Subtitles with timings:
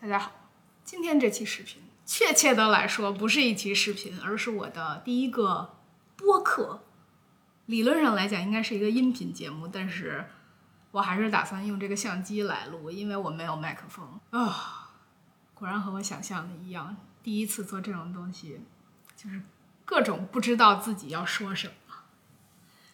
[0.00, 0.30] 大家好，
[0.84, 5.74] 今天这期视频，确切的来说不是一期视频，而是我的第一个
[6.14, 6.84] 播客。
[7.66, 10.26] 理论上来讲，应该是一个音频节目，但是
[10.92, 14.92] 我还是打算用这个相机来录，因为我没有麦克风啊。
[15.52, 18.60] 果然和我想象的一样，第一次做这种东西，
[19.16, 19.42] 就是
[19.84, 21.94] 各种不知道自己要说什么。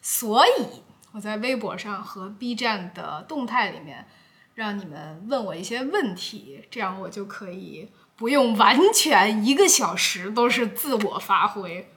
[0.01, 0.83] 所以
[1.13, 4.09] 我在微博上和 B 站的动态里面。
[4.55, 11.91] 让你们问我一些问题，这样我就可以不用完全一个小时都是自我发挥，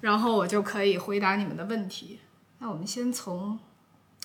[0.00, 2.20] 然后我就可以回答你们的问题。
[2.58, 3.58] 那我们先从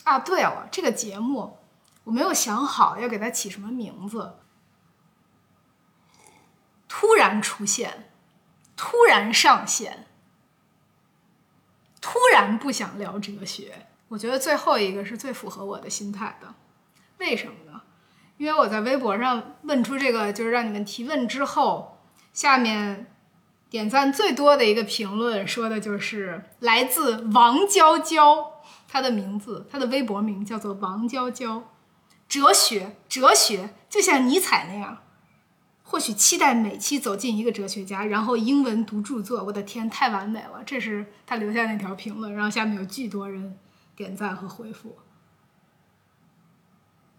[0.04, 1.58] 啊，对了，这个节目
[2.06, 4.38] 我没有想好要给它起什么名字，
[6.88, 8.10] 突然出现，
[8.76, 10.08] 突然上线，
[12.02, 13.88] 突然不想聊哲学。
[14.08, 16.56] 我觉得最后一个是最符合我的心态的。
[17.20, 17.82] 为什么呢？
[18.38, 22.00] 因为我在微博上问出这个，就是让你们提问之后，
[22.34, 23.12] 下面
[23.70, 31.70] 点赞最多的一个评论，说的就是来自王娇娇，她的名字，她的微博名叫做王娇娇。
[32.30, 35.00] 哲学，哲学就像尼采那样，
[35.84, 39.44] 或许期待每期走进一个哲学家，然后英文读著作。
[39.44, 40.62] 我的天，太完美了！
[40.66, 43.58] 这是他留下那条评论，然后下面有巨多人
[43.96, 44.96] 点赞和回复。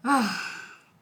[0.01, 0.41] 啊，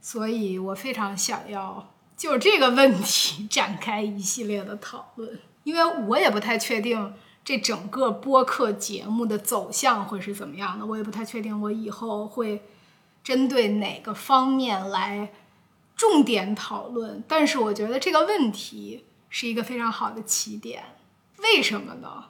[0.01, 7.13] 所以我非常想要就这个问题展开一系列的讨论，因为我也不太确定
[7.45, 12.61] 这整个播客节目的走向会是怎么样的，我也不太确定我以后会
[13.23, 15.31] 针对哪个方面来
[15.95, 17.23] 重点讨论。
[17.25, 20.83] 但是我觉得这个问题是一个非常好的起点，
[21.37, 22.25] 为什么呢？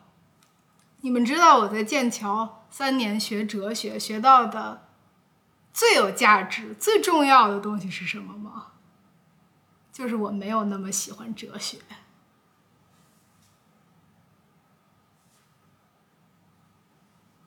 [1.01, 4.88] 你们知道我在剑桥三年学哲学学到的。
[5.73, 8.67] 最有价值、最重要的东西是什么吗？
[9.91, 11.77] 就是我没有那么喜欢哲学。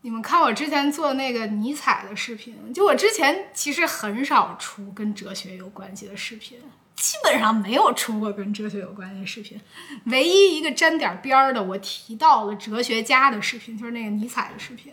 [0.02, 6.60] 你们看我之前做那个尼采的视频，就我之前其实很少出跟哲学有关系的视频，
[6.96, 9.60] 基本上没有出过跟哲学有关系的视频。
[10.06, 14.92] 唯一一个沾点边儿的，我提到了哲学家的视频，就是那个尼采的视频。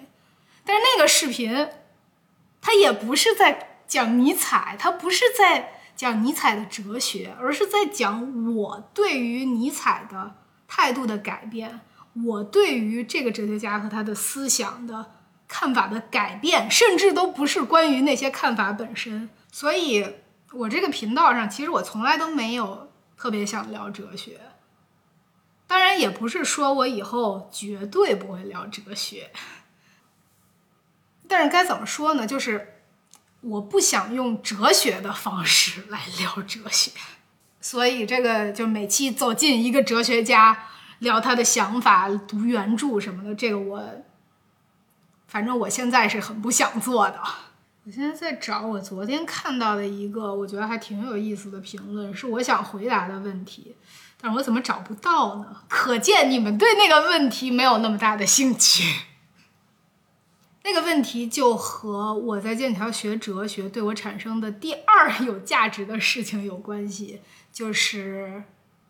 [0.64, 1.70] 但是那个视频。
[2.62, 10.36] 他也不是在讲尼采，他不是在讲尼采的哲学，而是在讲我对于尼采的
[10.68, 11.82] 态度的改变，
[12.26, 15.12] 我对于这个哲学家和他的思想的
[15.48, 19.30] 看法的改变，甚至都不是关于那些看法本身。
[19.52, 20.06] 所以，
[20.52, 24.40] 我这个频道上其实我从来都没有特别想聊哲学，
[25.66, 29.32] 当然也不是说我以后绝对不会聊哲学。
[31.30, 32.28] 但是该怎么说呢？
[32.28, 32.82] 就是
[33.42, 36.92] 我不想用哲学的方式来聊哲学，
[37.62, 40.66] 所以这个就每期走进一个哲学家，
[40.98, 43.82] 聊他的想法，读原著什么的，这个我
[45.28, 47.22] 反正我现在是很不想做的。
[47.86, 53.76] 我现在在找我昨天看到的一个我觉得还挺有意思的评论，是我想回答的问题，
[54.20, 55.46] 但是我怎么找不到呢？
[55.70, 59.06] 可见你们对那个问题没有那么大的兴趣。
[60.64, 67.22] 那个问题就和我在剑桥学哲学对我产生的第二 有价值的事情有关系，
[67.52, 68.44] 就是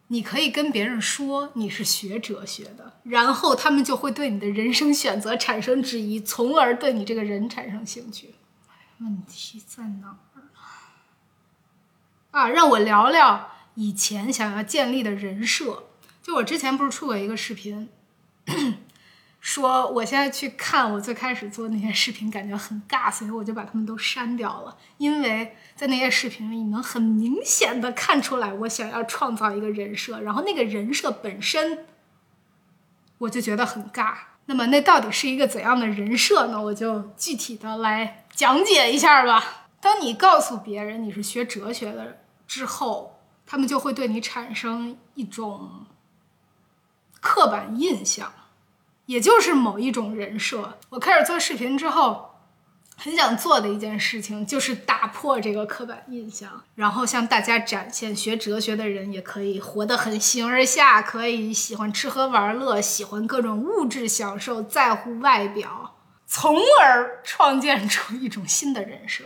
[0.08, 8.34] 你可以跟别人说你是学哲学的，然后他们就会对你的人生选择产生质疑，从而对你这个人产生兴趣。
[9.00, 10.42] 问题在哪儿
[12.32, 12.50] 啊？
[12.50, 15.84] 让我聊聊以前想要建立的人设。
[16.22, 17.90] 就我之前不是出过一个视频。
[19.40, 24.78] 说我现在去看我最开始做那些视频，感觉很尬，所以我就把他们都删掉了。
[24.98, 31.86] 因为在那些视频里，你能很明显的看出来我想要创造一个人设，然后那个人设本身
[33.20, 34.14] 我就觉得很尬。
[34.48, 36.62] 那么那到底是一个怎样的人设呢？
[36.62, 39.68] 我就具体的来讲解一下吧。
[39.80, 45.86] 当你告诉别人你是学哲学的之后，他们就会对你产生一种
[47.22, 48.34] 刻板印象。
[49.10, 50.78] 也就是某一种人设。
[50.90, 52.30] 我开始做视频之后，
[52.96, 65.96] 很想做的一件事情就是打破这个刻板印象，然后向大家展现学哲学的人也可以活得很形而下，可以喜欢吃喝玩乐，喜欢各种物质享受，在乎外表，
[66.28, 69.24] 从而创建出一种新的人设。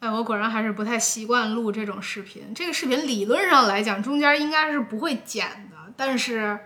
[0.00, 2.52] 哎，我果然还是不太习惯录这种视频。
[2.52, 6.58] 这个视频理论上来讲，中间应该是不会剪的，但是。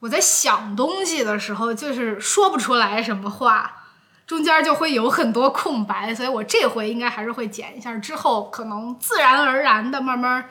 [0.00, 3.84] 我在想东西的时候，就是说不出来什么话，
[4.26, 10.48] 中间就会有很多空白，所以我这回应该还是会剪一下，之后可能自然而然的慢慢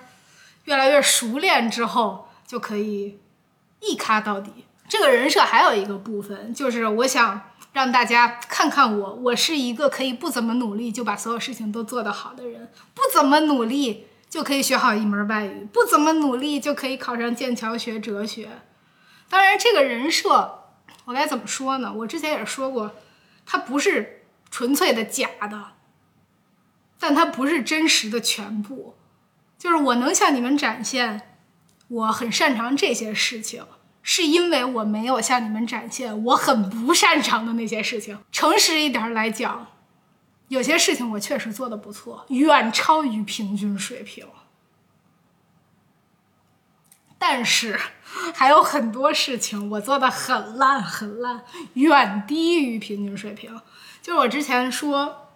[0.66, 3.20] 越来越熟练之后就可以
[3.80, 4.66] 一咖到底。
[4.88, 7.42] 这个人设还有一个部分，就是我想
[7.74, 18.50] 让大家看看我，我是一个可以不怎么努力就把所有事情都做得好的人，不怎么努力就可以学好一门外语，不怎么努力就可以考上剑桥学哲学。
[19.30, 20.66] 当然，这个人设
[21.06, 21.94] 我该怎么说呢？
[21.94, 22.96] 我之前也说过。
[23.52, 25.72] 它不是纯粹的假的，
[27.00, 28.96] 但它不是真实的全部。
[29.58, 31.36] 就是我能向你们展现
[31.88, 33.66] 我很擅长这些事情，
[34.04, 38.20] 是因为我没有向你们展现我很不擅长的那些事情。
[38.32, 39.66] 诚实一点来讲，
[40.50, 44.28] 有些事情我确实做的不错，远超于平均水平。
[47.20, 47.78] 但是
[48.34, 51.44] 还有很多事情我做的很烂很烂，
[51.74, 53.62] 远低于平均水平。
[54.02, 55.28] 就是我之前说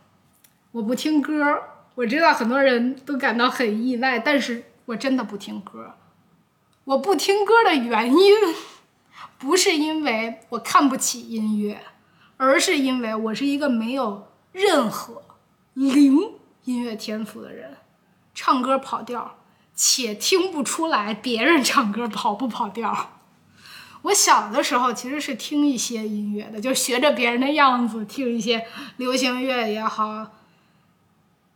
[0.71, 1.61] 我不听歌，
[1.95, 5.95] 我知道很多人都感到很意外，但是我真的不听歌。
[6.85, 8.33] 我不听歌的原因
[9.37, 11.81] 不是因为我看不起音乐，
[12.37, 15.21] 而是因为我是一个没有任何
[15.73, 17.77] 零音乐天赋的人，
[18.33, 19.37] 唱歌跑调。
[19.75, 23.19] 且听不出来别人唱歌跑不跑调。
[24.03, 28.67] 我小的时候其实是听一些音乐的，就学着别人的样子听一些
[28.97, 30.27] 流行乐也好，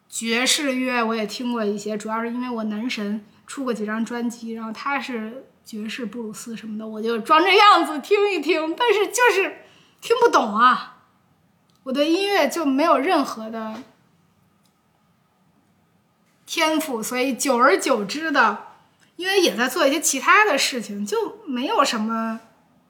[0.09, 9.65] 爵士乐我也听过一些，主要是因为我男神出过几张专辑，然后他是爵士、布鲁斯什么的，我就装着样子听一听，但是就是
[9.99, 10.99] 听不懂啊。
[11.83, 13.83] 我对音乐就没有任何的。
[16.47, 18.63] 天赋，所以久而久之的，
[19.17, 22.39] 因为也在做一些其他的事情，就没有什么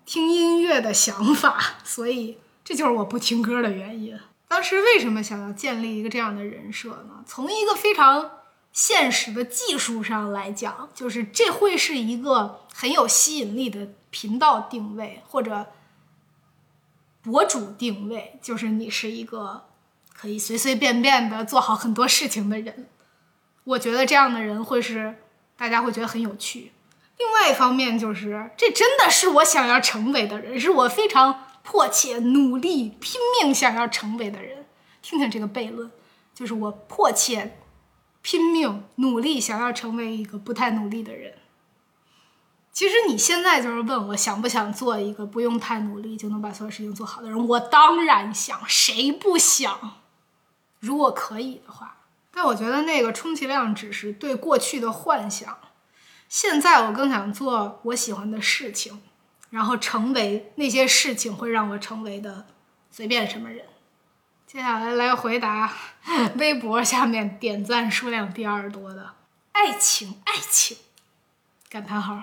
[0.05, 4.17] 听音乐的想法，所以这就是我不听歌的原因。
[4.47, 7.23] 当时为什么想要建立一个这样的人设呢？
[7.25, 8.31] 从一个非常
[8.71, 15.65] 现实的技术上来讲，就是这会是一个很有吸引力的频道定位或者
[17.23, 19.65] 博主定位，就是你是一个
[20.13, 22.87] 可以随随便便的做好很多事情的人。
[23.67, 25.15] 我觉得这样的人会是
[25.57, 26.71] 大家会觉得很有趣。
[27.17, 34.65] 另外一方面，就是这真的是我想要成为的人，是我非常迫切、努力、拼命想要成为的人。
[35.01, 35.91] 听听这个悖论，
[36.33, 37.59] 就是我迫切、
[38.21, 41.33] 拼命、努力想要成为一个不太努力的人。
[42.71, 49.97] 其实你现在就是问我想不想做一个不用太努力就能把所有事情做好的人，我当然想，谁不想？
[50.79, 51.95] 如果可以的话。
[52.39, 55.57] 但我觉得那个充其量只是对过去的幻想，
[56.29, 59.01] 现在我更想做我喜欢的事情，
[59.49, 62.45] 然后成为那些事情会让我成为的
[62.91, 63.65] 随便什么人。
[64.45, 65.73] 接下来来回答
[66.35, 69.15] 微博下面点赞数量第二多的
[69.53, 70.77] 爱情，爱情
[71.71, 72.21] 感叹号，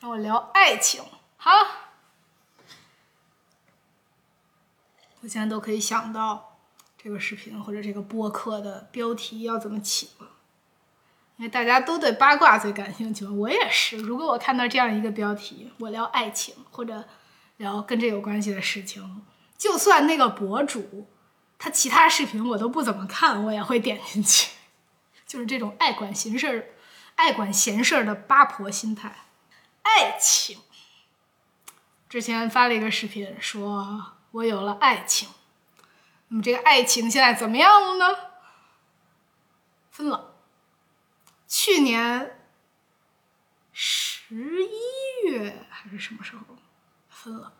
[0.00, 1.04] 让我聊爱情。
[1.36, 1.50] 好，
[5.20, 6.51] 我现在都可以想到。
[7.02, 10.28] 这个视频或者这个播客的标题要怎么起了？
[11.36, 13.96] 因为大家都对八卦最感兴趣，我也是。
[13.96, 17.04] 如果我看到这样一个标题，我聊爱情或者
[17.56, 19.24] 聊跟这有关系的事情，
[19.58, 21.08] 就算那个博主
[21.58, 24.52] 他其他视频我都不怎么看，我也会点进去。
[25.26, 26.66] 就是这种爱管闲事儿、
[27.16, 29.24] 爱管闲事儿的八婆心态。
[29.82, 30.58] 爱情，
[32.08, 35.28] 之前发了一个视频，说我有了爱情。
[36.32, 38.16] 那么这个爱情现在怎么样了呢？
[39.90, 40.32] 分了。
[41.46, 42.42] 去年
[43.70, 44.70] 十一
[45.26, 46.56] 月还是什么时候
[47.10, 47.52] 分了？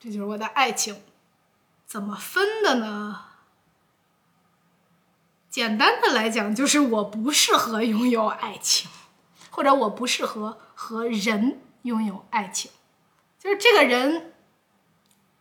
[0.00, 1.04] 这就是我的爱情，
[1.84, 3.26] 怎么分的呢？
[5.50, 8.90] 简单的来讲，就是我不适合拥有爱情，
[9.50, 12.70] 或者我不适合和人拥有爱情，
[13.38, 14.30] 就是这个人。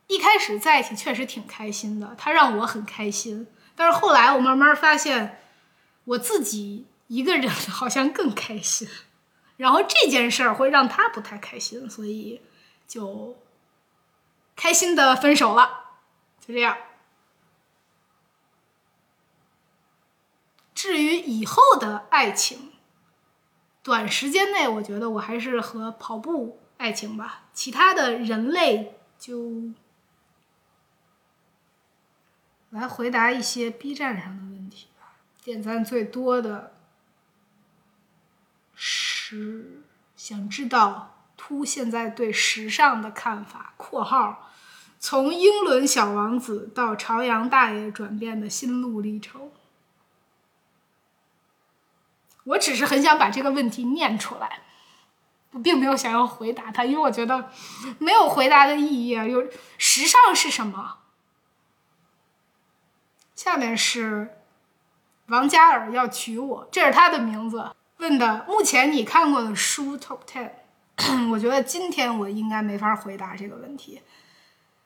[0.08, 3.48] 一开始在一起确实挺开心的，他让我很开心。
[3.76, 5.42] 但是后来我慢慢发现，
[6.04, 8.88] 我自己一个人 好像更开心，
[9.58, 12.42] 然后这件事儿会让他不太开心，所以
[12.88, 13.38] 就
[14.56, 15.86] 开心的分手了，
[16.46, 16.78] 就这样。
[20.76, 22.74] 至于以后的爱情，
[23.82, 29.72] 短时间内我觉得我还是和跑步爱情吧，其他的人类就。
[32.74, 35.14] 来回答一些 B 站上的问题吧。
[35.44, 36.74] 点赞最多的
[38.74, 39.84] 是
[40.16, 44.50] 想知道秃现在对时尚的看法（括号
[45.00, 49.52] 从英伦小王子到朝阳大爷转变的心路历程。
[52.46, 54.64] 我只是很想把这个问题念出来，
[55.52, 57.52] 我并没有想要回答他，因为我觉得
[58.00, 59.24] 没有回答的意义啊。
[59.24, 61.03] 有时尚是什么？
[63.36, 64.38] 下面是
[65.28, 67.72] 王嘉尔要娶我，这是他的名字。
[67.98, 70.52] 问的目前你看过的书 Top Ten，
[71.30, 74.02] 我觉得今天我应该没法回答这个问题，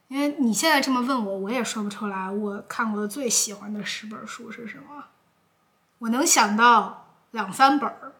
[0.08, 5.06] 因为你现在这么问我，我也说不出来我看过的最喜欢的十本书是什么。
[6.00, 7.04] 我能想到。
[7.32, 8.13] 两三本儿，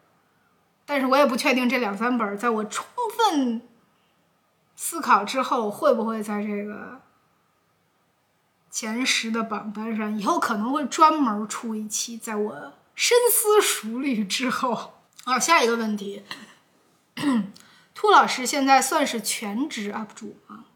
[0.84, 3.62] 但是我也不确定这两三本儿在我充分
[4.76, 7.00] 思考之后会不会在这个
[8.78, 10.16] 前十的榜单上。
[10.16, 14.92] 以后可能会专门出一期，在我深思熟虑之后。
[15.24, 16.22] 好，下一个问题，
[17.92, 20.66] 兔老师现在算是全职 UP 主吗？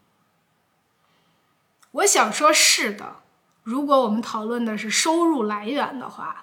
[1.91, 3.21] 我想说是的。
[3.63, 6.41] 如果我们讨论的是收入来源的话。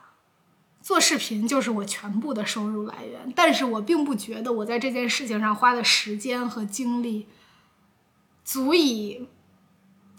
[0.83, 7.29] 做视频就是我全部的收入来源，但是我并不觉得我在这件事情上花的时间和精力
[8.43, 9.29] 足以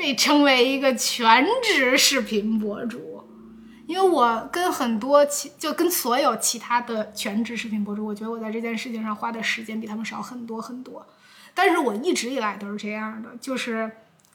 [0.01, 3.23] 被称为一个全职视频博主，
[3.85, 11.05] 因为我跟很多其就跟所有其他的全职视频博主，我觉得我在这件事情上花的时间比他们少很多很多，
[11.53, 13.91] 但是我一直以来都是这样的，就是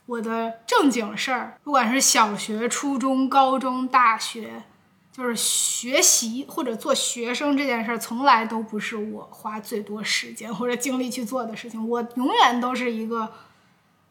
[0.06, 4.62] 我的正经事儿，不管是小学、初中、高中、大学。
[5.12, 11.88] 就是学习或者做学生这件事儿，从来都不是我花最多时间或者精力去做的事情。
[11.88, 13.32] 我永远都是一个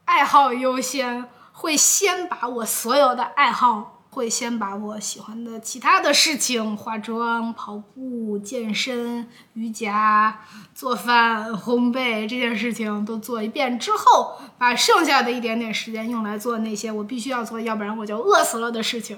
[0.05, 1.23] 爱好优先，
[1.57, 10.41] 会先把我所有的爱好，会先把我喜欢的其他的事情，化妆、跑步、健身、瑜伽、
[10.73, 19.17] 做饭、烘焙这件事情都做一遍之后，把剩下的一点点时间用来做那些我必须要做，要不然我就饿死了的事情。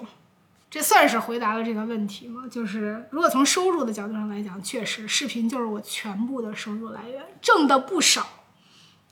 [0.70, 2.44] 这算是回答了这个问题吗？
[2.52, 8.28] 就是如果从收入的角度上来讲，确实视频就是我全部的收入来源，挣的不少，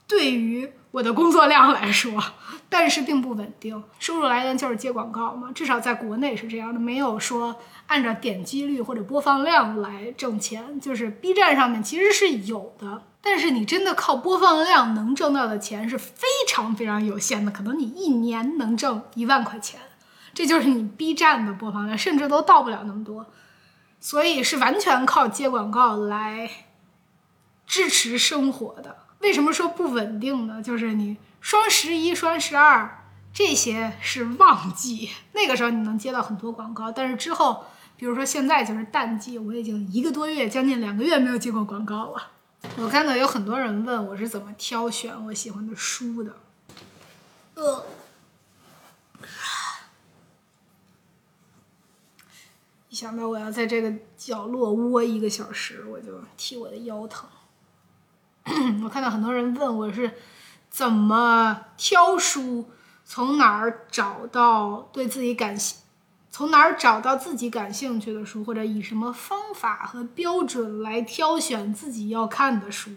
[0.06, 2.22] 对于我的工作量来说，
[2.68, 3.82] 但是并不稳定。
[3.98, 10.80] 收入来源就是接广告嘛，至少在国内是这样的，没有说按照点击率或者播放量来挣钱。
[10.80, 19.80] 就是 B 站上面其实是有的，但是你真的靠播放量能挣到的钱是非常非常有限的，可能你一年能挣一万块钱。
[20.32, 23.26] 这就是你 B 站的播放量，甚至都到不了那么多，
[24.00, 26.50] 所以是完全靠接广告来
[27.66, 28.98] 支持生活的。
[29.20, 30.62] 为什么说不稳定呢？
[30.62, 42.30] 就是你双十一、双十二这些是旺季，那个时候你能接到很多广告，但是之后，比如说现在就是淡季，我已经一个多月、将近两个月没有接过广告了。
[42.78, 46.36] 我看到有很多人问我是怎么挑选我喜欢的书的，
[47.54, 47.84] 呃。
[52.88, 57.28] 想到我要在这个角落窝一个小时，我就替我的腰疼。
[58.84, 60.12] 我看到很多人问我是
[60.70, 62.70] 怎么挑书，
[63.04, 65.78] 从哪儿找到对自己感兴，
[66.30, 72.90] 从哪儿找到自己感兴趣的书，或者以什么方法和标准来挑选自己要看的书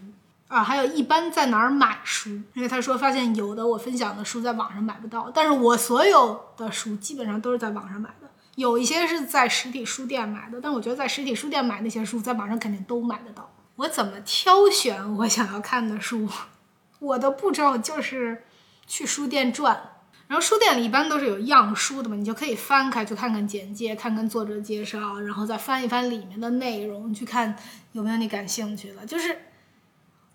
[0.46, 0.62] 啊？
[0.62, 2.30] 还有一般在哪儿买书？
[2.54, 8.30] 因为他说发现有的我分享的书在网上买不到，但是我所有的书基本上都是在网上买的。
[8.54, 13.50] 有一些是在实体书店买的，但我觉得在实体书店买那些书，在网上肯定都买得到。
[13.80, 16.28] 我怎么挑选我想要看的书？
[16.98, 18.44] 我的步骤就是
[18.86, 27.56] 去书店转，然后书店里一般都是有样书的嘛，你就可以翻开去看看简介，看看作者介绍，然后再翻一翻里面的内容，去看
[27.92, 29.06] 有没有你感兴趣的。
[29.06, 29.46] 就是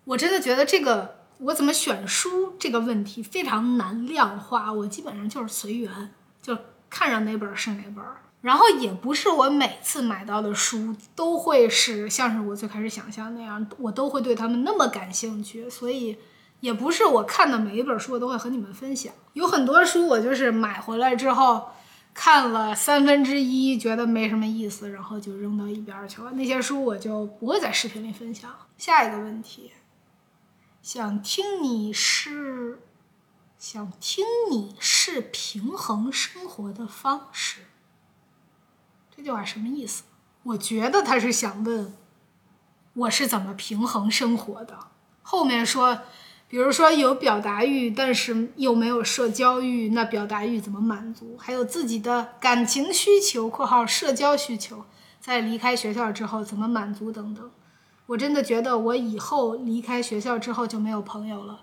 [0.06, 6.12] 我真的觉得这个我怎么选书这个问题非常难量化，我基本上就是随缘，
[6.42, 6.58] 就。
[6.88, 8.06] 看上哪本是哪本，
[8.46, 16.16] 然后也不是我每次买到的书都会是像是我最开始想象那样，我都会对他们那么感兴趣，所以
[16.60, 19.12] 也不是我看的每一本书我都会和你们分享。
[19.34, 21.70] 有很多书我就是买回来之后
[22.14, 26.32] 看了三分之一，觉得没什么意思，然后就扔到一边去了。
[26.34, 28.56] 那些书我就不会在视频里分享。
[28.78, 29.72] 下一个问题，
[30.84, 32.80] 想听你是。
[33.58, 37.62] 想听你是平衡生活的方式，
[39.16, 40.04] 这句话什么意思？
[40.44, 41.94] 我觉得他是想问
[42.94, 44.78] 我是怎么平衡生活的。
[45.24, 46.02] 后面说，
[46.48, 51.36] 比如说有表达欲，但是又没有社交欲，那表达欲怎么满足？
[51.38, 54.86] 还有自己的感情需求（括号社交需求）
[55.20, 57.50] 在离开学校之后怎么满足等等。
[58.06, 61.62] 我真的觉得我以后离开学校之后就没有朋友了。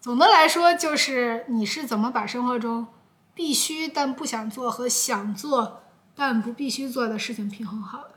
[0.00, 2.86] 总的来说，就是你是怎么把生活中
[3.34, 5.82] 必须但不想做和想做
[6.14, 8.08] 但不必须做的事情平衡好了。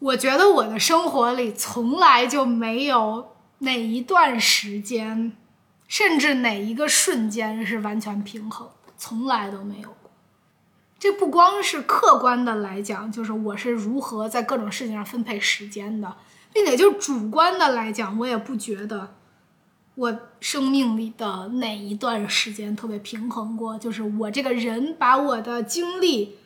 [0.00, 5.36] 我觉得我的生活里从来就没有哪一段时间，
[5.86, 10.10] 甚至哪一个瞬间是完全平衡，从来都没有过。
[10.98, 16.16] 这不光是客观的来讲，就是我是如何在各种事情上分配时间的，
[16.52, 19.14] 并且就主观的来讲，我也不觉得。
[19.94, 23.78] 我生命里的哪一段时间特别平衡过？
[23.78, 26.38] 就是我这个人把我的精力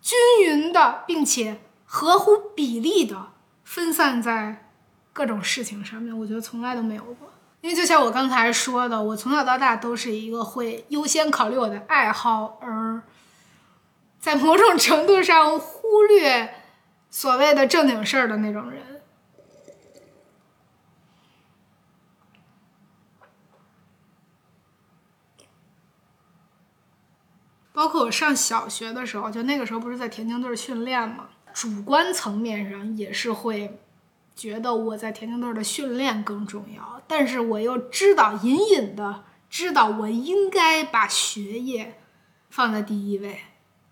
[0.00, 3.28] 均匀的，并且合乎比例的
[3.62, 4.68] 分散在
[5.12, 6.18] 各种事情上面。
[6.18, 7.30] 我觉得从来都没有过。
[7.60, 13.00] 因为就像我刚才说的，我从小到大都是一个会优先考虑我的爱好，而
[14.18, 16.52] 在某种程度上忽略
[17.08, 18.91] 所谓的正经事儿的那种人。
[27.72, 33.78] 包括我上小学的时候，就那个时候不是在田径队训练嘛，主观层面上也是会
[34.36, 41.98] 觉得我在田径队的训练更重要，但是我又知道隐隐的知道我应该把学业
[42.50, 43.38] 放在第一位，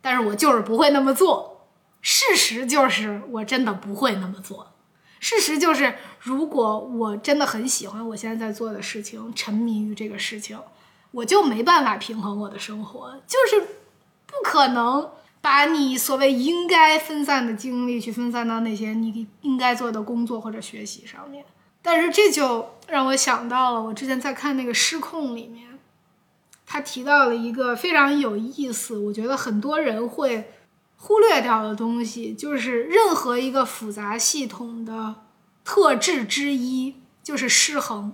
[0.00, 1.66] 但是我就是不会那么做。
[2.02, 4.72] 事实就是我真的不会那么做。
[5.18, 10.58] 事实就是，如果我真的很喜欢我现在在做的事情，沉迷于这个事情。
[11.12, 13.60] 我就没办法平衡我的生活，就是
[14.26, 21.44] 不可能把你所谓应该分散的精力去分散到那些你应该做的工作或者学习上面。
[21.82, 25.78] 但是这就让我想到了，我之前在看那个《失控》里面，
[26.66, 30.52] 他提到了一个非常有意思，我觉得很多人会
[30.96, 35.14] 忽略掉的东西，就是任何一个复杂系统的
[35.64, 38.12] 特质之一就是失衡。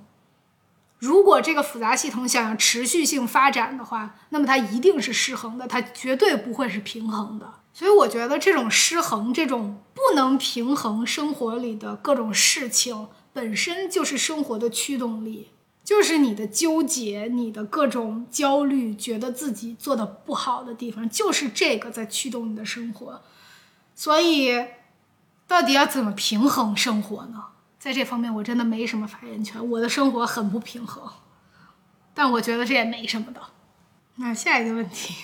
[0.99, 7.55] 如果这个复杂系统想要持续性发展的话，那么它一定是失衡的，它绝对不会是平衡的。
[7.75, 15.51] 所以我觉得这种失衡、这种不能平衡生活里的各种事情，本身就是生活的驱动力，
[15.85, 23.21] 就是你的纠结、你的各种焦虑，觉得自己做的不好的地方，就是这个在驱动你的生活。
[23.95, 24.65] 所以，
[25.47, 27.45] 到底要怎么平衡生活呢？
[27.87, 29.65] 在这方面，我真的没什么发言权。
[29.71, 31.09] 我的生活很不平衡，
[32.13, 33.41] 但我觉得这也没什么的。
[34.17, 35.15] 那下一个问题，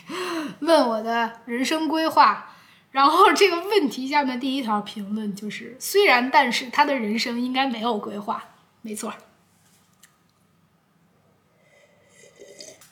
[0.61, 2.55] 问我的人生规划。
[2.92, 8.44] 然后这个问题下面第一条评论就是：虽然，但是他的人生应该没有规划。
[8.83, 9.12] 没错，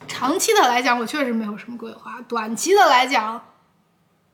[0.09, 2.21] 长期的来讲，我确实没有什么规划。
[2.23, 3.47] 短期的来讲，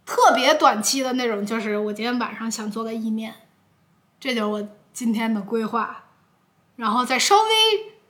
[0.06, 3.34] 特别短期的那种，就是我今天晚上想做个意面，
[4.18, 4.68] 这就是我。
[4.96, 6.04] 今天的规划，
[6.76, 7.50] 然后再稍微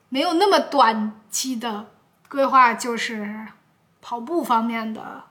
[0.08, 1.90] 没有那么短期的
[2.28, 3.48] 规划，就是
[4.00, 5.24] 跑步方面的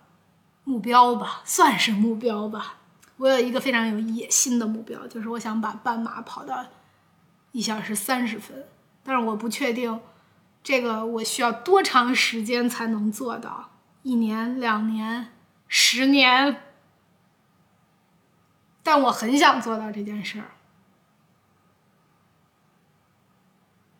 [0.65, 2.79] 目标吧，算是目标吧。
[3.15, 6.65] 我有一个非常有野心的目标，就是我想把半马跑到
[7.53, 8.67] 一小时三十分，
[9.01, 10.01] 但是我不确定
[10.61, 13.69] 这个我需要多长时间才能做到，
[14.03, 15.31] 一年、两年、
[15.69, 16.61] 十年，
[18.83, 20.51] 但我很想做到这件事儿。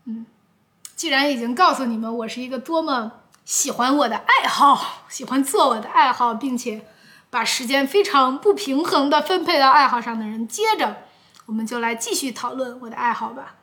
[0.08, 0.24] 嗯，
[0.96, 3.12] 既然已经告诉你们我是一个多么
[3.44, 6.88] 喜欢我的爱好，喜欢做我的爱好，并且
[7.30, 11.04] 把时间非常不平衡的分配到爱好上的人，接着
[11.48, 13.56] 我们就来继续讨论我的爱好吧。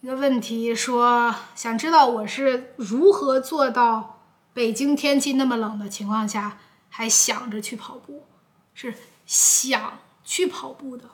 [0.00, 4.20] 一个问题说，想知道我是如何做到
[4.52, 6.58] 北京天气那么冷的情况下
[6.90, 8.26] 还想着去跑步，
[8.74, 11.04] 是想去跑步的。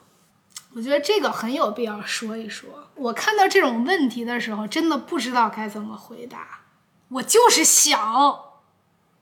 [0.75, 2.89] 我觉得这个很有必要说一说。
[2.95, 6.59] 我看到这种问题的时候，真的不知道该怎么回答。
[7.09, 8.39] 我就是想，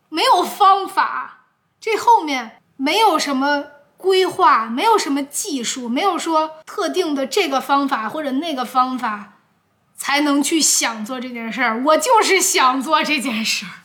[0.10, 1.46] 没有方法，
[1.80, 3.66] 这后面没有什么
[3.98, 9.34] 规划，没有什么技术，没有说特定的这个方法或者那个方法
[9.96, 11.84] 才能去想做这件事儿。
[11.84, 13.84] 我就是想做这件事儿，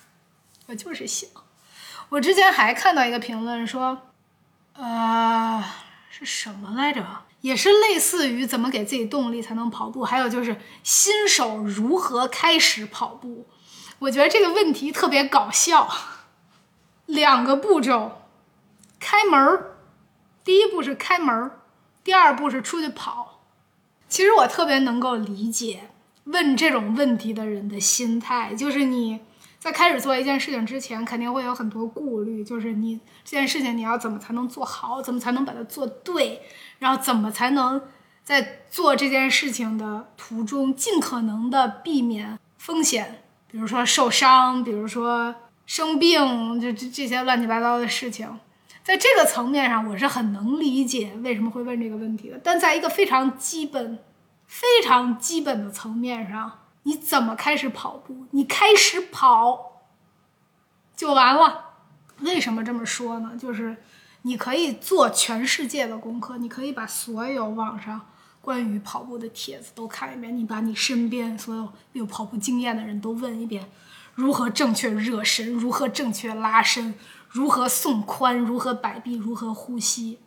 [0.66, 1.28] 我就是想。
[2.10, 4.02] 我之前还看到一个评论说，
[4.74, 5.64] 呃，
[6.08, 7.04] 是什么来着？
[7.40, 13.46] 也是类似于怎么给自己动力才能跑步，还有就是新手如何开始跑步。
[14.00, 15.88] 我觉得这个问题特别搞笑。
[17.06, 18.22] 两个步骤，
[18.98, 19.76] 开门儿，
[20.42, 21.60] 第一步是开门儿，
[22.02, 23.42] 第二步是出去跑。
[24.08, 25.90] 其实我特别能够理解
[26.24, 29.20] 问这种问题的人的心态，就是你
[29.58, 36.42] 在开始做一件事情之前，肯定会有很多顾虑，就是你这件事情你要怎么才能做好，怎么才能把它做对。
[36.78, 37.80] 然后怎么才能
[38.22, 48.38] 在做这件事情的途中，尽可能的避免风险，比如说受伤，比如说生病，就这这些乱七八糟的事情。
[48.84, 52.38] 在这个层面上，我是很能理解为什么会问这个问题的。
[52.44, 53.98] 但在一个非常基本、
[54.46, 56.52] 非常基本的层面上，
[56.86, 58.26] 你怎么开始跑步？
[58.30, 59.82] 你开始跑
[60.96, 61.64] 就完了。
[62.20, 63.32] 为什么这么说呢？
[63.36, 63.76] 就是
[64.22, 68.06] 你可以做全世界的功课，你可以把所有网上
[68.40, 73.68] 关于跑步的帖子都看一遍，你把你身边所有有跑步经验的人都问一遍，
[74.14, 76.94] 如何正确热身，如何正确拉伸。
[77.28, 78.38] 如何送髋？
[78.38, 79.16] 如何摆臂？
[79.16, 80.20] 如何呼吸？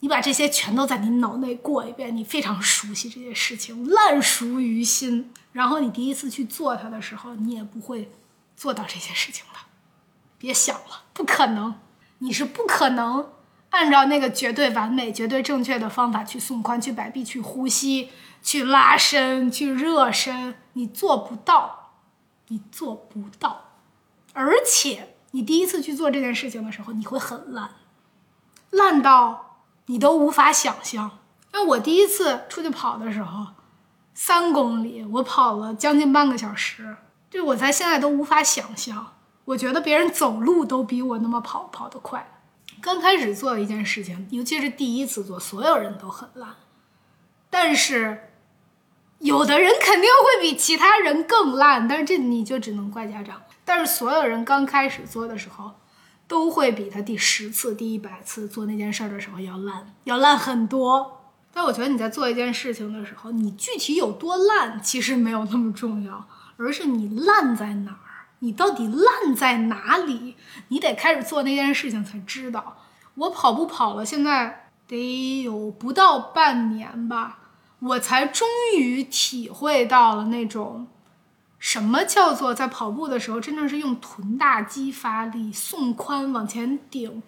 [0.00, 5.32] 你把这些全都在你脑内过一遍，你非常熟悉这些事情，烂熟于心。
[5.52, 8.10] 然后你第一次去做它的时候，你也不会
[8.56, 9.60] 做到这些事情的。
[10.38, 11.74] 别想了，不可能，
[12.18, 13.30] 你是不可能
[13.70, 18.10] 按照那个绝对完美、绝对正确的方法去送髋、去摆臂、去呼吸、
[18.42, 21.92] 去拉伸、去热身，你做不到，
[22.48, 23.72] 你做不到，
[24.32, 25.14] 而且。
[25.32, 27.70] 你第一次去做这件事情的时候，你会很烂，
[28.70, 29.49] 烂到
[29.90, 31.18] 你都无法想象。
[31.52, 33.48] 那我第一次出去跑的时候，
[34.14, 36.96] 三公里，我跑了将近半个小时，
[37.28, 39.14] 这我在现在都无法想象。
[39.46, 42.40] 我觉得别人走路都比我那么跑跑得快。
[42.80, 46.54] 刚开始做一件事情，尤其是第一次做，所有人都很烂，
[47.50, 48.26] 但是。
[49.18, 53.42] 有的人肯定会比其他人更烂，但是这你就只能怪家长。
[53.66, 55.72] 但是所有人刚开始做的时候，
[56.30, 61.24] 都会比他第十次、第一百次做那件事的时候要烂，要烂很多。
[61.52, 66.24] 但我觉得你在做一件事情的时候，你具体有多烂其实没有那么重要，
[66.56, 70.36] 而是你烂在哪儿，你到底烂在哪里，
[70.68, 72.76] 你得开始做那件事情才知道。
[73.16, 77.38] 我跑步跑了，现在得有不到半年吧。
[77.80, 78.46] 我才终
[78.78, 80.86] 于体会到了那种
[81.60, 87.22] 什么叫做在跑步的时候真正是用臀大肌发力、送髋往前顶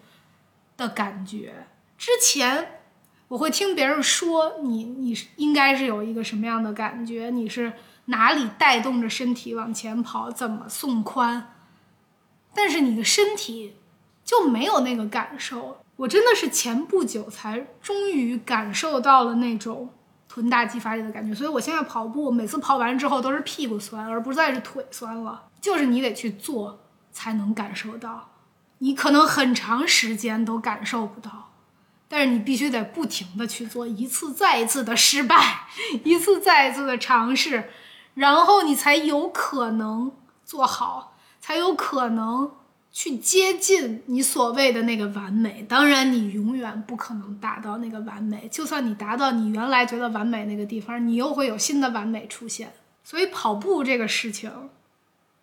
[0.75, 1.67] 的感觉。
[1.97, 2.81] 之前
[3.27, 7.73] 我会听别人说你你应该是有一个什么样的感觉，你是
[8.05, 11.43] 哪里带动着身体往前跑，怎么送髋，
[12.55, 13.75] 但是你的身体
[14.25, 15.77] 就没有那个感受。
[15.95, 19.93] 我真的是前不久才终于感受到了那种。
[20.33, 25.43] 臀大肌发力的感觉，所以我现在跑步，每次跑完之后都是屁股酸，而不再是腿酸了。
[25.61, 26.79] 就是你得去做
[27.11, 28.31] 才能感受到，
[28.79, 31.51] 你可能很长时间都感受不到，
[32.07, 35.67] 但是你必须得不停的去做，一次再一次的失败，
[36.03, 37.69] 一次再一次的尝试，
[38.15, 40.11] 然后你才有可能
[40.43, 42.49] 做好，才有可能。
[42.95, 48.47] 去接近你所谓的那个完美，当然你永远不可能达到那个完美。
[48.51, 52.71] 就算你达到你原来觉得完美那个地方，你又会有新的完美出现。
[53.03, 54.69] 所以跑步这个事情，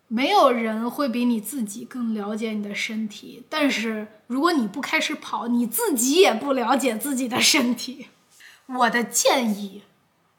[0.07, 3.43] 没有人会比你自己更了解你的身体。
[3.49, 8.07] 但是如果你不开始跑，你自己也不了解自己的身体。
[8.67, 9.83] 我的建议，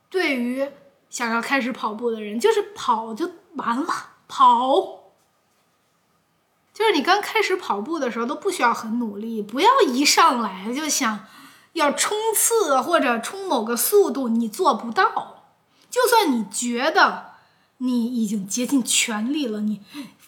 [0.08, 0.66] 对于
[1.10, 3.86] 想要开始跑步的人，就是跑就完了，
[4.26, 5.01] 跑。
[6.74, 11.26] 就是你刚开始跑步的时候都不需要很努力，不要一上来就想
[11.74, 15.44] 要冲刺或者冲某个速度，你做不到。
[15.90, 17.32] 就算你觉得
[17.76, 19.82] 你已经竭尽全力了，你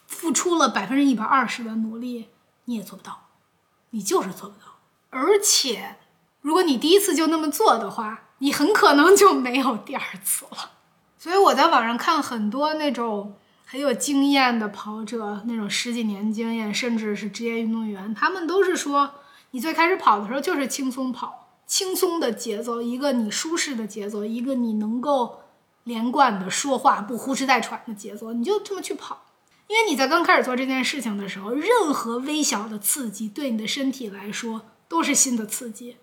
[0.07, 2.29] 付出了百分之一百二十的努力，
[2.67, 3.29] 你也做不到，
[3.91, 4.77] 你就是做不到。
[5.09, 5.97] 而且，
[6.43, 10.73] 如果你第一次就那么做的话，你很可能就没有第二次了。
[11.19, 13.35] 所以我在网上看很多那种。
[13.65, 19.15] 很有经验的跑者，那种十几年经验，甚至是职业运动员，他们都是说，
[19.51, 25.41] 你最开始跑的时候就是轻松跑，轻松的节奏，一个你舒适的节奏，一个你能够
[25.85, 29.23] 连贯的说话不呼哧带喘的节奏，你就这么去跑。
[29.67, 35.97] 因为你在刚开始做这件事情的时候，任何微小的刺激对你的身体来说都是新的刺激，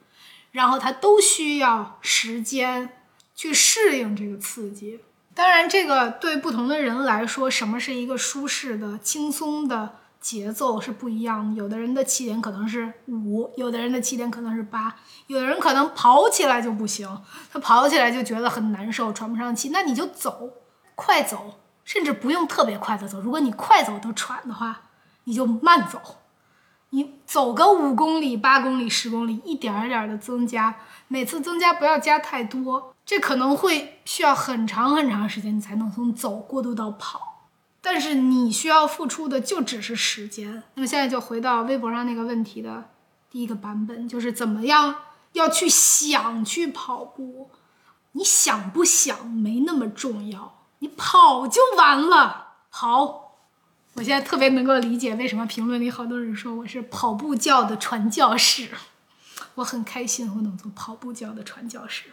[0.51, 2.97] 然后它都需要时间
[3.35, 4.99] 去适应这个刺激。
[5.33, 11.55] 当然，这个对不同的人来说，什么是一个舒适的、轻松的节奏是不一样的。
[11.55, 14.93] 有的人的起点可能是五，有的人的起点可能是八，
[15.27, 19.69] 有的人可能跑起来就不行，他跑起来就觉得很难受，喘不上气。
[19.69, 20.49] 那你就走，
[20.95, 23.21] 快走，甚至不用特别快的走。
[23.21, 24.81] 如果你快走都喘的话，
[25.23, 25.99] 你就慢走，
[26.89, 30.75] 你走个五公里、八公里、十公里，一点儿一点儿的增加，
[31.07, 32.90] 每次增加不要加太多。
[33.05, 37.49] 这可能会需要很长很长时间，你才能从走过渡到跑，
[37.81, 40.63] 但是你需要付出的就只是时间。
[40.75, 42.89] 那么现在就回到微博上那个问题的
[43.29, 44.95] 第一个版本，就是怎么样
[45.33, 47.49] 要去想去跑步，
[48.13, 52.53] 你想不想没那么重要，你跑就完了。
[52.71, 53.35] 跑，
[53.95, 58.69] 我现在特别能够理解为什么评论里好多人说我是跑步教的传教士，
[59.55, 62.05] 我很开心我能做跑步教的传教士。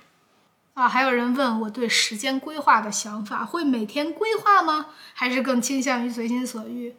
[0.78, 4.90] 啊，还有人问我对时间规划的想法，会每天规划吗？
[5.12, 6.94] 还是更倾向于随心所欲？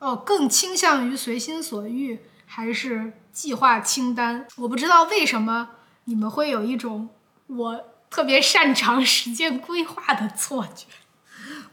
[0.00, 4.44] 哦，更倾向于随心所欲，还是计划清单？
[4.56, 5.68] 我不知道为什么
[6.06, 7.08] 你们会有一种
[7.46, 10.86] 我特别擅长时间规划的错觉。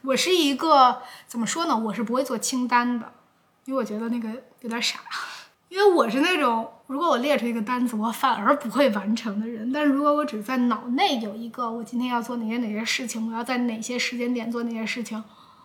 [0.04, 1.76] 我是一个怎么说呢？
[1.76, 3.12] 我是不会做清单的，
[3.66, 5.00] 因为我觉得那个有点傻。
[5.70, 9.72] 因为我是那种，如果我列出一个单子，我反而不会完成的人。
[9.72, 15.22] 但是如果我只在脑内有一个，我今天要做哪些哪些事情，我要在哪些时间点做哪些事情，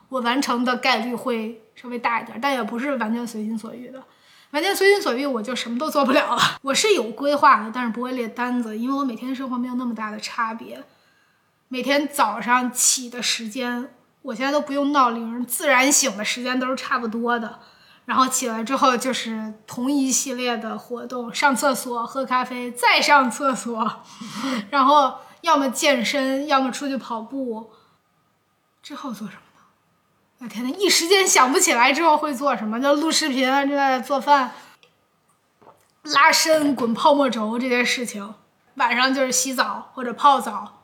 [0.08, 2.36] 我完成的概率会稍微大一点。
[2.40, 4.02] 但也不是完全随心所欲的，
[4.50, 6.42] 完全随心所欲我就什么都做不了了。
[6.62, 10.82] 我是有规划的，但是不会列单子，因为我每天生活没有那么大的差别。
[11.68, 13.88] 每天早上起的时间，
[14.22, 17.60] 我现在都不用闹铃，自然醒的时间都是差不多的。
[18.04, 24.02] 然后起来之后就是同一系列的活动：上厕所、喝咖啡、再上厕所，
[24.70, 27.72] 然后要么健身，要么出去跑步。
[28.82, 29.62] 之后做什么呢？
[30.38, 34.52] 我天呐，一时间想不起来之后会做什么，就录视频啊，之类的，做饭、
[36.02, 38.34] 拉伸、滚泡沫轴这些事情。
[38.74, 40.82] 晚上就是洗澡或者泡澡，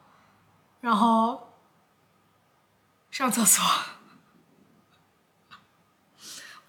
[0.80, 1.48] 然后
[3.10, 3.64] 上厕所。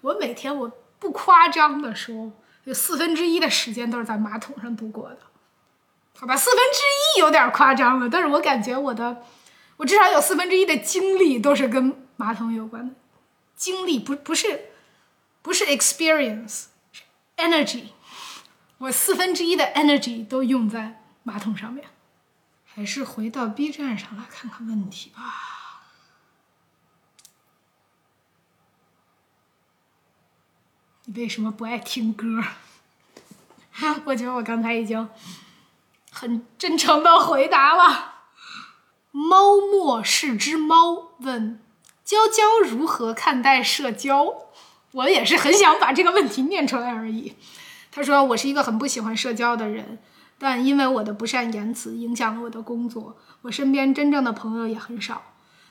[0.00, 2.32] 我每天我不夸张的说，
[2.64, 5.18] 有四分之一的时间都是在马桶上度过的，
[6.18, 9.22] 好吧，四分之一有点夸张了，但是我感觉我的，
[9.76, 12.94] 我至少有四分之一的精力都是跟马桶有关的，
[13.54, 14.70] 精力不不是
[15.42, 17.02] 不是 experience，是
[17.36, 17.84] energy，
[18.78, 21.86] 我四分之一的 energy 都用在马桶上面，
[22.64, 25.59] 还是回到 B 站上来看看问题吧。
[31.16, 32.26] 为什么不爱听歌？
[34.04, 35.08] 我觉得我刚才已经
[36.10, 38.14] 很真诚的回答了。
[39.10, 41.60] 猫莫是只猫问：
[42.04, 44.34] 娇娇如何看待社交？
[44.92, 47.34] 我也是很想把这个问题念出来而已。
[47.90, 49.98] 他说：“我是一个很不喜欢社交的人，
[50.38, 55.22] 但因为我的不善言辞影响了我的工作，我身边真正的朋友也很少。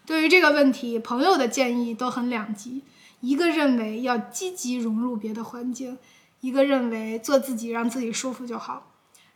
[0.05, 2.83] 对于这个问题，朋友的建议都很两极。”
[3.21, 5.97] 一个认为要积极融入别的环境，
[6.39, 8.85] 一个认为做自己让自己舒服就好。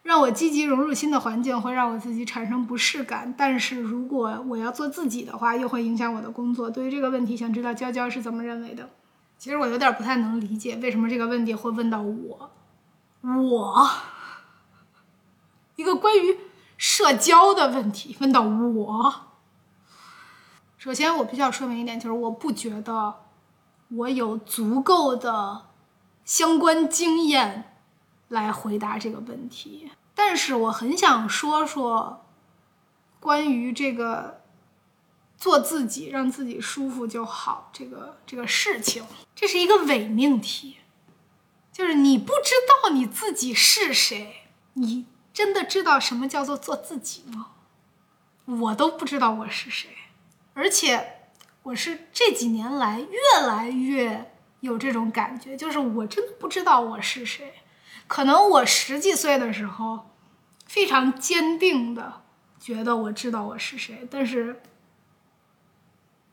[0.03, 6.69] 让我积极融入新的环境会让我自己产生不适感，但是如果我要做自己的话，又会影响我的工作。
[6.69, 8.89] 对于这个问题，想知道娇娇是怎么认为的？
[9.37, 12.51] 其实我有点不太能理解，为什么这个问题会问到我？
[13.21, 13.89] 我
[15.77, 16.37] 一个关于
[16.77, 19.13] 社交的问题问到我。
[20.77, 23.22] 首先，我必须要说明一点，就是我不觉得。
[23.95, 25.67] 我有足够的
[26.25, 27.75] 相关经验
[28.27, 32.25] 来回答这个问题，但是我很想说说
[33.19, 34.41] 关于这个
[35.37, 40.77] 做自己让自己舒服就好这个这个事情，这是一个伪命题，
[41.71, 47.51] 就是你不知道你自己是谁，你真的知道什么叫做做自己吗？
[48.45, 49.89] 我都不知道我是谁，
[50.55, 51.12] 而且。
[51.63, 57.53] 我是这几年来越来越有这种感觉，就是我真的不知道我是谁。
[58.07, 60.11] 可能我十几岁的时候
[60.65, 62.21] 非常坚定的
[62.59, 64.61] 觉得我知道我是谁，但是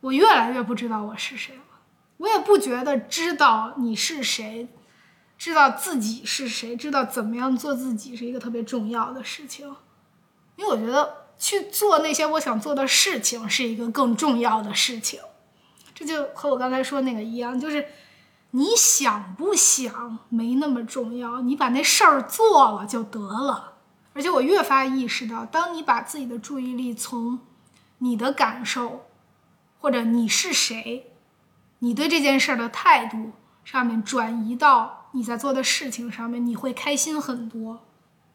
[0.01, 1.63] 我越来越不知道我是谁了。
[2.17, 4.69] 我也不觉得知道你是谁，
[5.39, 9.69] 知道自己是谁，知道怎么样做自己是一个特别重要的事情，
[10.57, 11.20] 因为我觉得。
[11.41, 15.19] 去做那些我想做的事情是一个更重要的事情，
[15.95, 17.87] 这就和我刚才说那个一样，就是
[18.51, 23.73] 你想不想没那么重要，你把那事儿做了就得了。
[24.13, 27.39] 而且我越发意识到，当你把自己的注意力从
[27.99, 29.07] 你的感受
[29.79, 31.11] 或者你是谁，
[31.79, 33.33] 你对这件事儿的态度
[33.65, 37.87] 上面转移到你在做的事情上面，你会开心很多，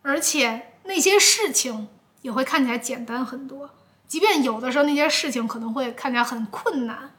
[0.01, 1.89] 而且那些事情。
[2.25, 3.69] 也会看起来简单很多，
[4.07, 7.11] 即便有的时候那些事情可能会看起来很困难，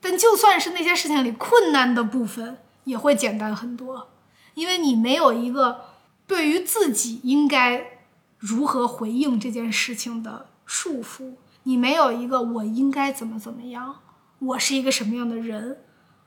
[0.00, 4.10] 但就算是那些事情里困难的部分，也会简单很多，
[4.54, 5.86] 因为你没有一个
[6.28, 8.04] 对于自己应该
[8.38, 11.32] 如何回应这件事情的束缚，
[11.64, 13.96] 你没有一个我应该怎么怎么样，
[14.38, 15.78] 我是一个什么样的人，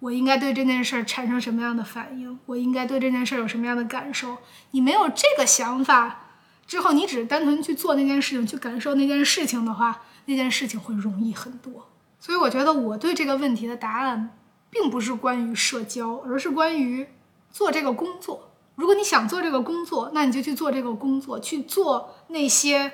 [0.02, 4.40] 我应该对这件事产生什么样的反应，我应该对这件事有什么样的感受，
[4.72, 6.26] 你没有这个想法。
[6.70, 11.90] 之后你只是单纯去做那件事情，去感受那件事情的话，那件事情会容易很多。
[12.20, 14.38] 所以我觉得我对这个问题的答案，
[14.70, 17.08] 并不是关于社交，而是关于
[17.52, 18.52] 做这个工作。
[18.76, 22.92] 如果你想做这个工作，那你就去做这个工作，去做那些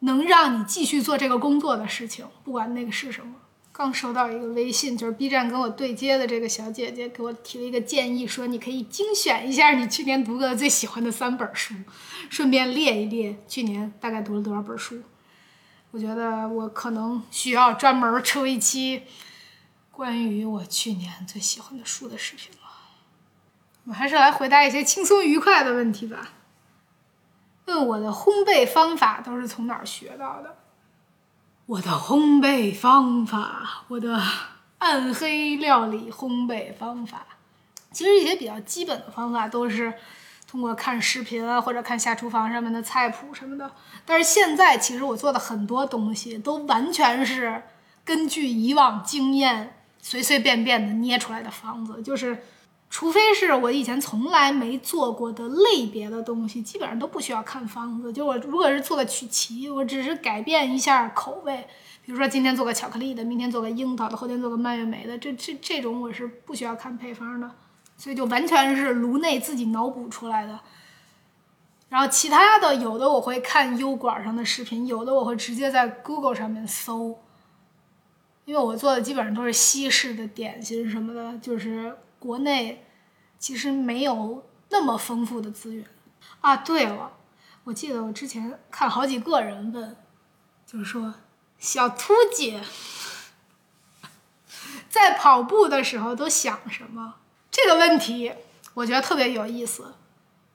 [0.00, 3.36] 能让你继续做这个工作的事情，不管那个是什么。
[3.72, 11.74] 刚收到一个微信，就是 B 站跟我对接的这个小姐姐给我提了一个建议，说你可以精选一下你去年读过的最喜欢的三本书，
[12.28, 15.00] 顺便列一列去年大概读了多少本书。
[15.90, 19.02] 我觉得我可能需要专门出一期
[19.90, 22.58] 关于我去年最喜欢的书的视频了。
[23.84, 26.30] 我还是来回答一些轻松愉快的问题吧。
[27.64, 30.56] 问我的烘焙方法都是从哪儿学到的？
[31.72, 34.22] 我的烘焙方法，我的
[34.76, 37.24] 暗黑料理烘焙方法，
[37.90, 39.94] 其实一些比较基本的方法都是
[40.46, 43.72] 通过看视频啊，或者看下厨房上面的菜谱什么的。
[44.04, 47.62] 但是现在，其实我做的很多东西都完全是
[48.04, 52.44] 根据以往经验随随便便的捏出来的方子，就是。
[52.92, 58.12] 除非是我以前从来没做过的类别的东西，基本上都不需要看方子。
[58.12, 61.66] 就我如果是做个曲奇，我只是改变一下口味，
[62.04, 67.50] 比如说今天做个巧克力的，明天做个樱桃的，后天做个蔓越莓的，这这这种我是不需要看配方的，
[67.96, 70.60] 所以就完全是颅内自己脑补出来的。
[71.88, 77.18] 然后其他的有的我会看油管上的视频，有的我会直接在 Google 上面搜，
[78.44, 81.96] 因为我做的基本上都是西式的点心什么的，就是。
[82.22, 82.86] 国内
[83.36, 85.84] 其实没有那么丰富的资源
[86.40, 86.56] 啊。
[86.56, 87.10] 对了，
[87.64, 89.96] 我记得我之前看好几个人问，
[90.64, 91.14] 就是说
[91.58, 92.62] 小秃姐
[94.88, 97.16] 在跑步的时候都想什么？
[97.50, 98.32] 这个问题
[98.74, 99.94] 我觉得特别有意思。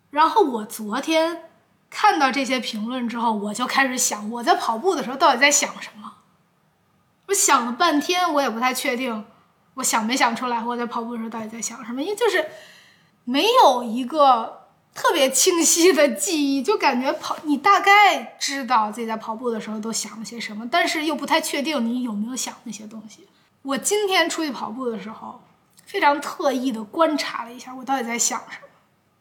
[0.10, 1.50] 然后我昨天
[1.90, 6.14] 看到这些评论之后，我就开始想，我在跑步的时候到底在想什么？
[7.28, 9.26] 我想了半天，我也不太确定。
[9.78, 12.02] 我想没想出来，我在跑步的时候到底在想什么？
[12.02, 12.46] 因为就是
[13.26, 23.28] 没有一个特别清晰的记忆，就感觉跑你大概知道自己在跑步的时候都想了些什么，但是又不太确定你有没有想那些东西。
[23.62, 25.40] 我今天出去跑步的时候，
[25.86, 28.68] 非常特意的观察了一下，我到底在想什么。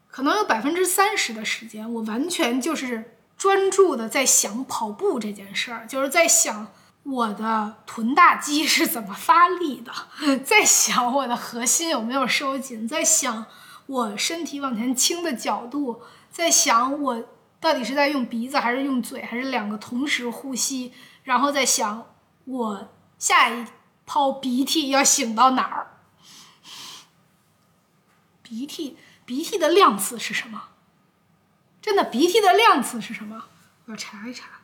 [0.09, 6.67] 可能有百分之三十的时间，我完全就是专注的在想跑步这件事儿，就是在想。
[7.09, 9.93] 我的臀大肌是怎么发力的？
[10.43, 13.45] 在想我的核心有没有收紧，在想
[13.85, 17.23] 我身体往前倾的角度，在想我
[17.61, 20.93] 到底是在用鼻子还是用嘴，还是两个同时呼吸，
[21.23, 23.65] 然后在想我下一
[24.05, 25.99] 泡鼻涕要擤到哪儿？
[28.41, 30.69] 鼻涕，鼻涕的量词是什么？
[31.81, 33.45] 真的，鼻涕的量词是什么？
[33.85, 34.56] 我要查一查。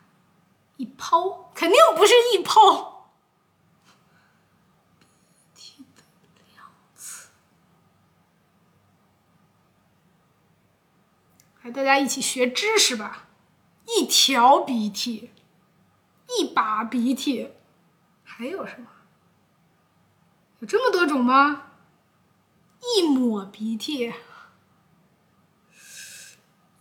[0.77, 3.13] 一抛肯定不是一抛，
[5.55, 5.85] 鼻涕
[6.35, 7.29] 的量词，
[11.61, 13.27] 来大家一起学知识吧。
[13.85, 15.31] 一条鼻涕，
[16.39, 17.51] 一把鼻涕，
[18.23, 18.87] 还有什么？
[20.59, 21.71] 有这么多种吗？
[22.97, 24.13] 一抹鼻涕，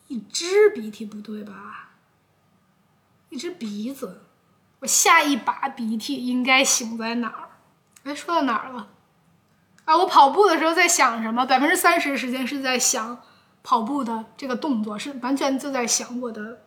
[0.09, 1.92] 一支鼻涕不对吧？
[3.33, 4.21] 一只鼻子，
[4.81, 7.49] 我下一把鼻涕应该醒在哪儿？
[8.05, 8.89] 哎，说到哪儿了？
[9.87, 11.47] 啊，我跑步的时候在想什么？
[11.47, 13.23] 百分之三十时间是在想
[13.63, 16.61] 跑步的这个动作，是完全就在想我的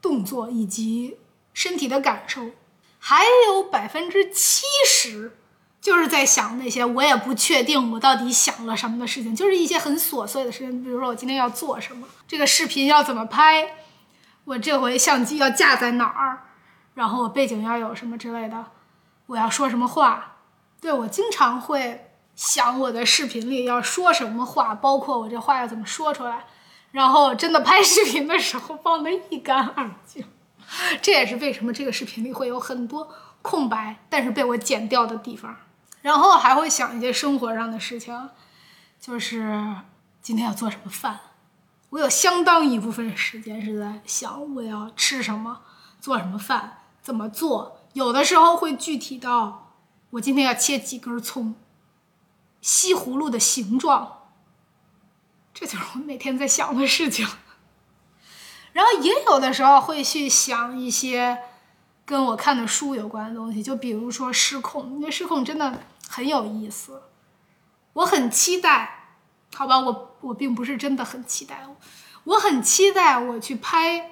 [0.00, 1.18] 动作以及
[1.52, 2.50] 身体的感受。
[3.00, 5.36] 还有百分之七十
[5.80, 13.78] 就是在想那些我也不确定我到底想了什么的事情，就是一些很琐碎的事情，比如说我今天要做什么，这个视频要怎么拍。
[14.44, 16.44] 我这回相机要架在哪儿？
[16.94, 18.66] 然后我背景要有什么之类的？
[19.26, 20.36] 我要说什么话？
[20.80, 26.44] 对我经常会想我的视频里要说什么话，包括我这话要怎么说出来。
[26.92, 30.24] 然后真的拍视频的时候忘得一干二净。
[31.02, 33.08] 这也是为什么这个视频里会有很多
[33.42, 35.56] 空白，但是被我剪掉的地方。
[36.02, 38.28] 然后还会想一些生活上的事情，
[39.00, 39.74] 就是
[40.20, 41.18] 今天要做什么饭。
[41.94, 45.60] 我有相当一部分时间是在想我要吃什么，
[46.00, 47.78] 做什么饭，怎么做。
[47.92, 49.76] 有的时候会具体到
[50.10, 51.54] 我今天要切几根葱，
[52.60, 54.22] 西葫芦的形状，
[55.54, 57.24] 这就是我每天在想的事情。
[58.72, 61.42] 然后也有的时候会去想一些
[62.04, 67.04] 跟我看的书有关的东西，就比如说《失控》，因为《失控》真的很有意思，
[67.92, 69.02] 我很期待。
[69.54, 71.66] 好吧，我我并不是真的很期待，
[72.24, 74.10] 我很期待我去拍。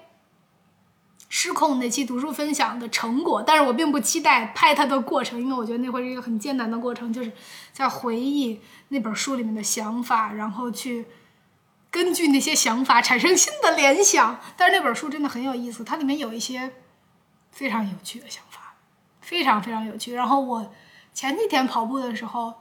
[1.35, 7.33] 失控那期读书分享的成果，但是我并不期待拍它的过程，因为我觉得那会是一个很艰难的过程，就是
[7.73, 11.07] 在回忆那本书里面的想法，然后去
[11.91, 14.39] 根据那些想法产生新的联想。
[14.59, 16.71] 但是那本书真的很有意思，它里面有一些
[17.51, 18.75] 非常有趣的想法，
[19.23, 20.13] 非常非常有趣。
[20.13, 20.71] 然后我
[21.15, 22.53] 前几天跑步的时候，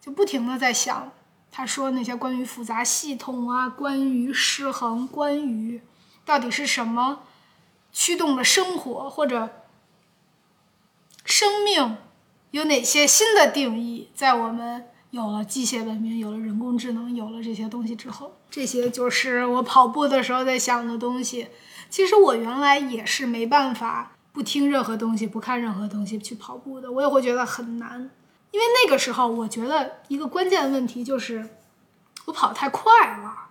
[0.00, 1.12] 就不停的在想
[1.50, 5.80] 他说那些关于复杂系统啊，关于失衡，关于
[6.24, 7.20] 到底是什么。
[7.98, 9.48] 驱动了生活或者
[11.24, 11.96] 生命
[12.50, 14.10] 有哪些新的定义？
[14.14, 21.48] 在我们有了机械文明、有了人工智能、有了这些东西之后，这些就是我跑步的时候在想的东西。
[21.88, 28.10] 其实我原来也是没办法不听任何东西、不看任何东西去跑步的，我也会觉得很难。
[28.56, 31.46] 因为那个时候，我觉得一个关键的问题就是
[32.24, 33.48] 我跑太快了。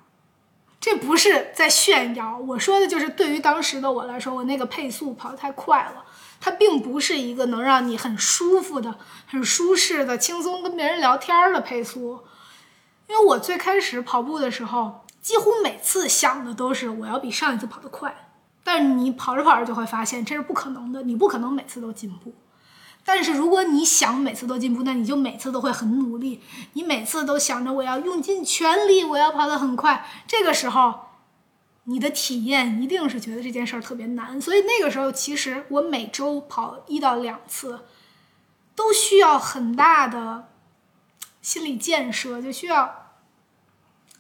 [0.82, 6.04] 这不是在炫耀，我说的就是对于当时的我来说，我那个配速跑太快了，
[6.42, 8.98] 它并不是一个能让你很舒服的、
[9.28, 12.24] 很舒适的、轻松跟别人聊天的配速。
[13.08, 18.32] 因为我最开始跑步的时候，几乎每次想的都是我要比上一次跑得快，
[18.64, 22.34] 但是你跑着跑着就会发现这是不可能的，你不可能每次都进步。
[23.08, 26.42] 但是如果你想每次都进步，那你就每次都会很努力。
[26.74, 30.08] 你每次都想着我要用尽全力，我要跑得很快。
[30.26, 31.02] 这个时候，
[31.84, 34.42] 你的体验一定是觉得这件事儿特别难。
[34.42, 37.82] 所以那个时候，其实我每周跑一到两次，
[38.76, 40.50] 都需要很大的
[41.44, 43.12] 心理建设，就需要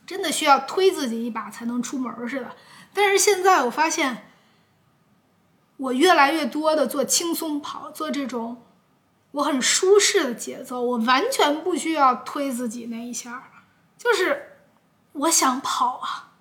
[0.06, 2.52] 真的需要推自己一把才能出门似的。
[2.94, 4.28] 但是现在我发现，
[5.78, 8.62] 我越来越多的做轻松跑，做这种。
[9.36, 13.52] 我很舒适的节奏，我完全不需要推自己那一下，
[13.98, 14.60] 就是
[15.12, 16.32] 我想跑啊，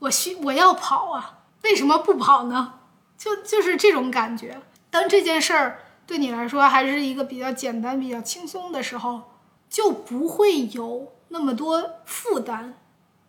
[0.00, 2.74] 我需我要跑啊，为什么不跑呢？
[3.16, 4.60] 就就是这种感觉。
[4.90, 9.22] 当这件事儿对你来说还是一个比较简单、比较轻松的时候，
[9.70, 12.74] 就不会有那么多负担，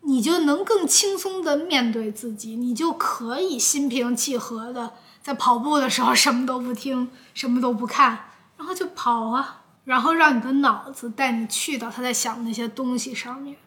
[0.02, 8.31] 你就能更轻松的面对自己，你就可以心平气和的在跑步的时候什么都不听，什么都不看。
[8.62, 13.58] 然后就跑啊，然后让你的脑子带你去到他在想那些东西上面，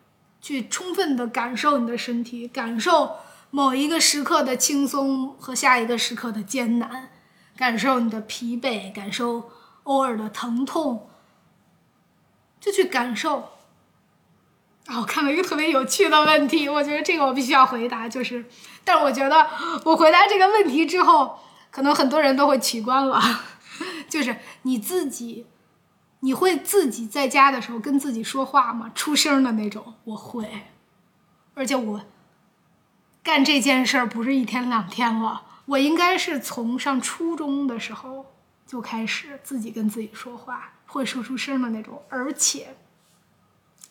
[0.40, 3.16] 去充分的感受你的身体，感受
[3.50, 7.10] 某一个时刻的轻松和下一个时刻的艰难，
[7.56, 9.50] 感受你的疲惫，感受
[9.82, 11.10] 偶尔的疼痛，
[12.60, 13.50] 就去感受。
[14.86, 18.44] 啊，我看到一个特别有趣的问题，我觉得这个我必须要回答，就是，
[18.84, 19.44] 但我觉得
[19.84, 21.40] 我回答这个问题之后，
[21.72, 23.20] 可能很多人都会取关了。
[24.14, 25.44] 就是你自己，
[26.20, 28.92] 你会自己在家的时候跟自己说话吗？
[28.94, 30.48] 出声的那种，我会，
[31.54, 32.00] 而且我
[33.24, 38.26] 干这件事儿不是一天两天了，我应该是从上初中的时候
[38.64, 42.76] 就开始自己跟自己说话，会说出声的那种，而且，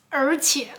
[0.08, 0.72] 而且，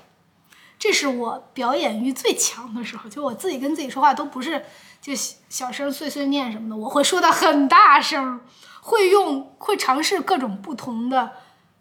[0.79, 4.65] 这是我表演欲最强的时候，就我自己跟自己说话都不是
[4.99, 8.41] 就小声碎碎念什么的，我会说的很大声。
[8.85, 11.31] 会用会尝试各种不同的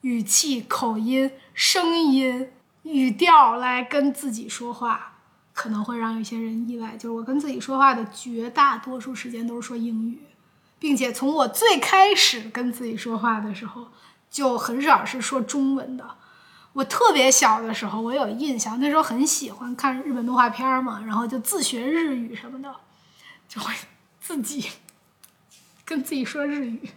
[0.01, 2.49] 语气、口音、声音、
[2.83, 5.19] 语调来跟自己说话，
[5.53, 6.97] 可能会让有些人意外。
[6.97, 10.23] 就是我跟自己说话的绝大多数时间都是说英语，
[10.79, 13.89] 并且从我最开始跟自己说话的时候，
[14.31, 16.17] 就很少是说中文的。
[16.73, 22.75] 我特别小的时候，我有印象，那时候很喜欢看日本动画片嘛，然后就自学日语什么的，
[23.47, 23.75] 就会
[24.19, 24.71] 自己。
[25.85, 26.91] 跟自己说日语。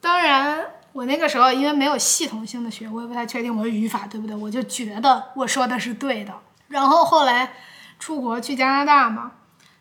[0.00, 6.32] 当然，我那个时候因为没有系统性的学，我也不太确定我的语法对不对，我就觉得我说的是对的。
[6.68, 7.52] 然后后来
[7.98, 9.32] 出国去加拿大嘛，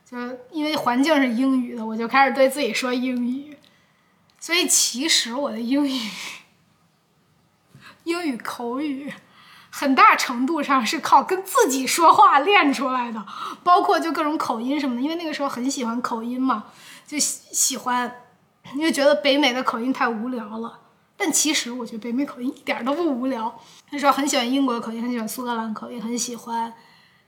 [0.04, 0.18] 就
[0.52, 3.58] 因为环境是英语的，我就开始对自己说英语。
[4.40, 6.10] 所以其实我的英语，
[8.04, 9.14] 英语口语。
[9.72, 13.24] 很大程度上是靠跟自己说话练出来的，
[13.64, 15.02] 包括就各种口音什么的。
[15.02, 16.66] 因为那个时候很喜欢口音嘛，
[17.10, 18.22] 就喜喜欢，
[18.76, 20.80] 因为觉得北美的口音太无聊了。
[21.18, 23.60] 但其实我觉得北美口音一点都不无聊。
[23.90, 26.72] 那时候很喜欢英国口音，很喜欢苏格兰口音，很喜欢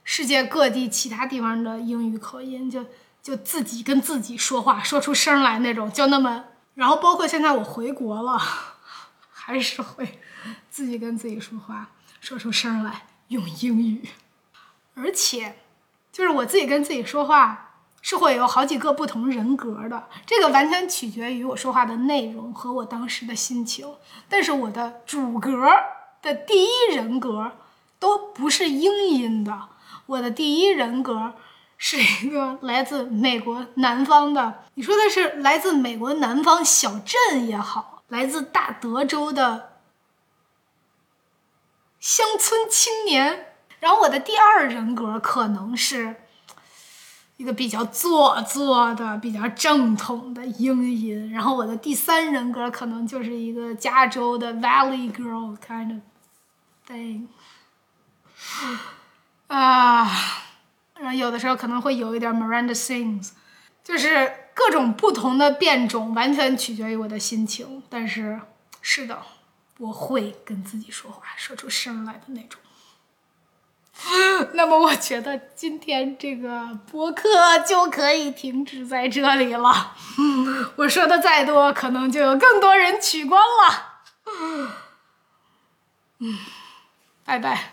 [0.04, 2.86] 世界各地其他地方的英语口音，就
[3.24, 6.44] 就自己跟自己说话，说出声来那种，就那么。
[6.76, 8.40] 然后包括现在我回国了，
[9.34, 10.20] 还是会
[10.70, 11.90] 自己跟自己说话。
[12.20, 14.08] 说出声来用英语，
[14.94, 15.56] 而且
[16.12, 17.71] 就是我自己跟自己说话
[18.02, 23.88] 是会有好几个不同人格的，这个完全取决于我说话的内容和我当时的心情。
[24.28, 25.52] 但是我的主格
[26.22, 27.52] 的第一人格
[28.00, 29.70] 都不是英音的，
[30.08, 31.34] 我的第一人格
[31.78, 39.74] 是一个来自美国南方的，你说的是来自美国南方小镇也好，来自大德州的
[42.00, 43.48] 乡村青年。
[43.80, 46.21] 然后我的第二人格可能是
[47.42, 51.32] 一个比较做作的、比较正统的英音。
[51.32, 56.02] 然后我的第三人格可能就是一个加州的 Valley Girl kind of
[56.88, 57.26] thing。
[59.48, 60.08] 啊，
[60.94, 63.32] 然后有的时候可能会有一点 Miranda Sings，
[63.84, 67.82] 就是各种不同的变种，完全取决于我的心情。
[67.90, 68.40] 但是，
[68.82, 69.18] 是的，
[69.80, 72.61] 我会跟自己说话，说出声来的那种。
[74.54, 79.96] 那么，我觉得今天这个播客就可以停止在这里了。
[80.76, 84.02] 我说的再多，可能就有更多人取关了。
[86.20, 86.38] 嗯，
[87.24, 87.71] 拜拜。